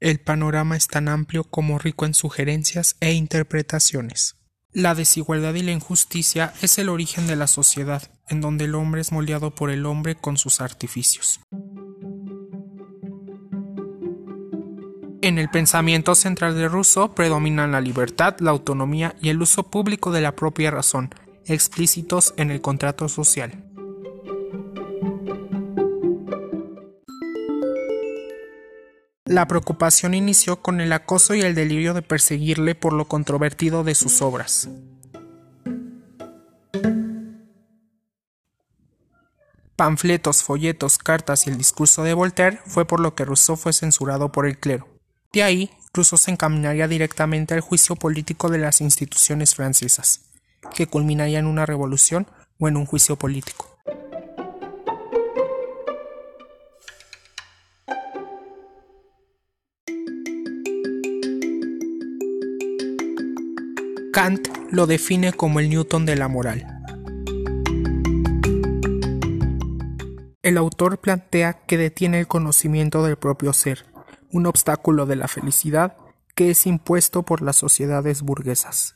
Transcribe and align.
El 0.00 0.20
panorama 0.20 0.76
es 0.76 0.86
tan 0.86 1.08
amplio 1.08 1.42
como 1.42 1.78
rico 1.80 2.06
en 2.06 2.14
sugerencias 2.14 2.96
e 3.00 3.14
interpretaciones. 3.14 4.36
La 4.72 4.94
desigualdad 4.94 5.54
y 5.54 5.62
la 5.62 5.72
injusticia 5.72 6.54
es 6.62 6.78
el 6.78 6.88
origen 6.88 7.26
de 7.26 7.34
la 7.34 7.48
sociedad, 7.48 8.02
en 8.28 8.40
donde 8.40 8.66
el 8.66 8.76
hombre 8.76 9.00
es 9.00 9.10
moldeado 9.10 9.52
por 9.52 9.70
el 9.70 9.86
hombre 9.86 10.14
con 10.14 10.36
sus 10.36 10.60
artificios. 10.60 11.40
En 15.20 15.38
el 15.38 15.50
pensamiento 15.50 16.14
central 16.14 16.54
de 16.54 16.68
Rousseau 16.68 17.12
predominan 17.12 17.72
la 17.72 17.80
libertad, 17.80 18.36
la 18.38 18.52
autonomía 18.52 19.16
y 19.20 19.30
el 19.30 19.42
uso 19.42 19.64
público 19.64 20.12
de 20.12 20.20
la 20.20 20.36
propia 20.36 20.70
razón, 20.70 21.12
explícitos 21.44 22.34
en 22.36 22.52
el 22.52 22.60
contrato 22.60 23.08
social. 23.08 23.64
La 29.28 29.46
preocupación 29.46 30.14
inició 30.14 30.62
con 30.62 30.80
el 30.80 30.90
acoso 30.90 31.34
y 31.34 31.42
el 31.42 31.54
delirio 31.54 31.92
de 31.92 32.00
perseguirle 32.00 32.74
por 32.74 32.94
lo 32.94 33.08
controvertido 33.08 33.84
de 33.84 33.94
sus 33.94 34.22
obras. 34.22 34.70
Panfletos, 39.76 40.42
folletos, 40.42 40.96
cartas 40.96 41.46
y 41.46 41.50
el 41.50 41.58
discurso 41.58 42.04
de 42.04 42.14
Voltaire 42.14 42.60
fue 42.64 42.86
por 42.86 43.00
lo 43.00 43.14
que 43.14 43.26
Rousseau 43.26 43.58
fue 43.58 43.74
censurado 43.74 44.32
por 44.32 44.46
el 44.46 44.58
clero. 44.58 44.88
De 45.30 45.42
ahí, 45.42 45.70
Rousseau 45.92 46.16
se 46.16 46.30
encaminaría 46.30 46.88
directamente 46.88 47.52
al 47.52 47.60
juicio 47.60 47.96
político 47.96 48.48
de 48.48 48.56
las 48.56 48.80
instituciones 48.80 49.54
francesas, 49.54 50.22
que 50.74 50.86
culminaría 50.86 51.38
en 51.38 51.46
una 51.46 51.66
revolución 51.66 52.26
o 52.58 52.66
en 52.66 52.78
un 52.78 52.86
juicio 52.86 53.16
político. 53.16 53.77
Kant 64.12 64.48
lo 64.70 64.86
define 64.86 65.32
como 65.32 65.60
el 65.60 65.68
Newton 65.68 66.06
de 66.06 66.16
la 66.16 66.28
moral. 66.28 66.66
El 70.42 70.56
autor 70.56 70.98
plantea 70.98 71.64
que 71.66 71.76
detiene 71.76 72.20
el 72.20 72.26
conocimiento 72.26 73.04
del 73.04 73.16
propio 73.16 73.52
ser, 73.52 73.84
un 74.32 74.46
obstáculo 74.46 75.04
de 75.04 75.16
la 75.16 75.28
felicidad 75.28 75.96
que 76.34 76.50
es 76.50 76.66
impuesto 76.66 77.22
por 77.22 77.42
las 77.42 77.56
sociedades 77.56 78.22
burguesas. 78.22 78.94